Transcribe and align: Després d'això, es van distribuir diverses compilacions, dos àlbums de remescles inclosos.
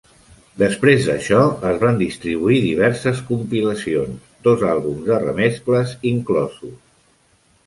Després 0.59 1.03
d'això, 1.09 1.41
es 1.71 1.77
van 1.83 1.99
distribuir 1.99 2.57
diverses 2.63 3.21
compilacions, 3.27 4.33
dos 4.49 4.65
àlbums 4.71 5.07
de 5.11 5.21
remescles 5.27 5.95
inclosos. 6.15 6.75